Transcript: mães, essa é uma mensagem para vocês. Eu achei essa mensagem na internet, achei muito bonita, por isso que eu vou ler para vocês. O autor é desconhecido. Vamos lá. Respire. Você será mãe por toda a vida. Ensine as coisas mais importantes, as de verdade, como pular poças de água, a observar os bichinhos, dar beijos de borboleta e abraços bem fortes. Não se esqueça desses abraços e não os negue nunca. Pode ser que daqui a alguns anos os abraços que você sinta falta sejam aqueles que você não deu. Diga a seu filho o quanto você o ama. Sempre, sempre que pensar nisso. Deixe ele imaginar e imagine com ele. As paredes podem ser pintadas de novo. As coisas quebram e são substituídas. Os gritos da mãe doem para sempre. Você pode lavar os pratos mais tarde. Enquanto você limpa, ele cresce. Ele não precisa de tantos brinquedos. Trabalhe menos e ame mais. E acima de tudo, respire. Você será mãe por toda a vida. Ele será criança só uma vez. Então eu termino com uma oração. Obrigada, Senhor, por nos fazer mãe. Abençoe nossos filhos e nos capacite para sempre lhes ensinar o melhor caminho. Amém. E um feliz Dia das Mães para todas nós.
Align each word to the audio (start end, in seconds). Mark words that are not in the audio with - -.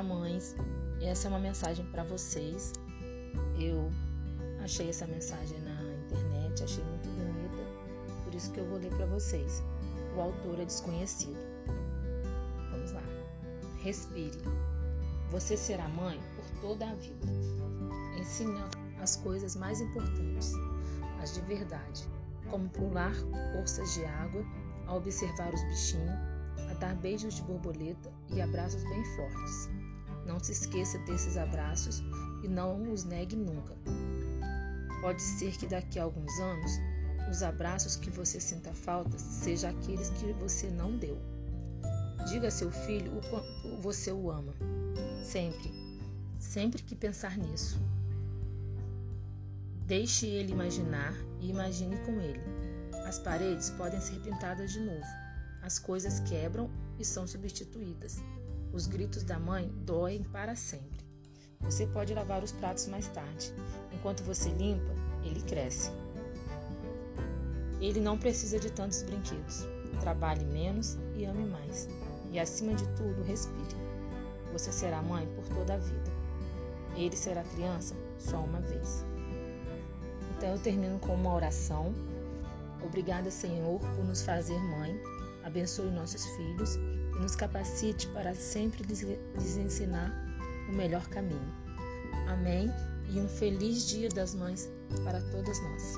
mães, 0.00 0.54
essa 1.00 1.26
é 1.26 1.28
uma 1.28 1.40
mensagem 1.40 1.84
para 1.86 2.04
vocês. 2.04 2.72
Eu 3.58 3.90
achei 4.62 4.88
essa 4.88 5.08
mensagem 5.08 5.58
na 5.62 5.82
internet, 6.04 6.62
achei 6.62 6.84
muito 6.84 7.08
bonita, 7.08 8.22
por 8.22 8.32
isso 8.32 8.52
que 8.52 8.60
eu 8.60 8.66
vou 8.66 8.78
ler 8.78 8.94
para 8.94 9.06
vocês. 9.06 9.60
O 10.16 10.20
autor 10.20 10.60
é 10.60 10.64
desconhecido. 10.64 11.36
Vamos 12.70 12.92
lá. 12.92 13.02
Respire. 13.82 14.38
Você 15.30 15.56
será 15.56 15.88
mãe 15.88 16.20
por 16.36 16.60
toda 16.60 16.88
a 16.88 16.94
vida. 16.94 17.26
Ensine 18.20 18.60
as 19.00 19.16
coisas 19.16 19.56
mais 19.56 19.80
importantes, 19.80 20.52
as 21.20 21.34
de 21.34 21.40
verdade, 21.40 22.06
como 22.48 22.68
pular 22.68 23.14
poças 23.56 23.94
de 23.94 24.04
água, 24.04 24.44
a 24.86 24.94
observar 24.94 25.52
os 25.52 25.62
bichinhos, 25.64 26.31
dar 26.82 26.96
beijos 26.96 27.34
de 27.34 27.42
borboleta 27.42 28.12
e 28.34 28.40
abraços 28.40 28.82
bem 28.82 29.04
fortes. 29.14 29.70
Não 30.26 30.40
se 30.40 30.50
esqueça 30.50 30.98
desses 31.00 31.36
abraços 31.36 32.02
e 32.42 32.48
não 32.48 32.92
os 32.92 33.04
negue 33.04 33.36
nunca. 33.36 33.72
Pode 35.00 35.22
ser 35.22 35.52
que 35.52 35.66
daqui 35.66 36.00
a 36.00 36.02
alguns 36.02 36.40
anos 36.40 36.72
os 37.30 37.40
abraços 37.44 37.94
que 37.94 38.10
você 38.10 38.40
sinta 38.40 38.72
falta 38.72 39.16
sejam 39.16 39.70
aqueles 39.70 40.10
que 40.10 40.32
você 40.32 40.70
não 40.70 40.96
deu. 40.96 41.16
Diga 42.28 42.48
a 42.48 42.50
seu 42.50 42.72
filho 42.72 43.16
o 43.16 43.20
quanto 43.30 43.80
você 43.80 44.10
o 44.10 44.28
ama. 44.28 44.52
Sempre, 45.22 45.72
sempre 46.40 46.82
que 46.82 46.96
pensar 46.96 47.38
nisso. 47.38 47.80
Deixe 49.86 50.26
ele 50.26 50.50
imaginar 50.50 51.14
e 51.40 51.48
imagine 51.50 51.96
com 51.98 52.20
ele. 52.20 52.42
As 53.06 53.20
paredes 53.20 53.70
podem 53.70 54.00
ser 54.00 54.18
pintadas 54.20 54.72
de 54.72 54.80
novo. 54.80 55.22
As 55.62 55.78
coisas 55.78 56.18
quebram 56.20 56.68
e 56.98 57.04
são 57.04 57.26
substituídas. 57.26 58.20
Os 58.72 58.86
gritos 58.88 59.22
da 59.22 59.38
mãe 59.38 59.70
doem 59.84 60.24
para 60.24 60.56
sempre. 60.56 61.06
Você 61.60 61.86
pode 61.86 62.12
lavar 62.12 62.42
os 62.42 62.50
pratos 62.50 62.88
mais 62.88 63.06
tarde. 63.08 63.54
Enquanto 63.92 64.24
você 64.24 64.48
limpa, 64.50 64.92
ele 65.22 65.40
cresce. 65.42 65.90
Ele 67.80 68.00
não 68.00 68.18
precisa 68.18 68.58
de 68.58 68.70
tantos 68.70 69.02
brinquedos. 69.02 69.64
Trabalhe 70.00 70.44
menos 70.44 70.98
e 71.14 71.24
ame 71.24 71.46
mais. 71.46 71.88
E 72.32 72.40
acima 72.40 72.74
de 72.74 72.86
tudo, 72.96 73.22
respire. 73.22 73.76
Você 74.52 74.72
será 74.72 75.00
mãe 75.00 75.26
por 75.36 75.46
toda 75.56 75.74
a 75.74 75.78
vida. 75.78 76.10
Ele 76.96 77.16
será 77.16 77.44
criança 77.44 77.94
só 78.18 78.38
uma 78.38 78.60
vez. 78.60 79.04
Então 80.36 80.50
eu 80.50 80.58
termino 80.58 80.98
com 80.98 81.14
uma 81.14 81.34
oração. 81.34 81.94
Obrigada, 82.84 83.30
Senhor, 83.30 83.78
por 83.78 84.04
nos 84.04 84.22
fazer 84.22 84.58
mãe. 84.58 85.11
Abençoe 85.44 85.90
nossos 85.90 86.24
filhos 86.36 86.76
e 86.76 87.20
nos 87.20 87.36
capacite 87.36 88.06
para 88.08 88.34
sempre 88.34 88.82
lhes 88.84 89.56
ensinar 89.56 90.10
o 90.68 90.72
melhor 90.72 91.06
caminho. 91.08 91.52
Amém. 92.28 92.70
E 93.08 93.20
um 93.20 93.28
feliz 93.28 93.86
Dia 93.88 94.08
das 94.08 94.34
Mães 94.34 94.70
para 95.04 95.20
todas 95.30 95.60
nós. 95.60 95.94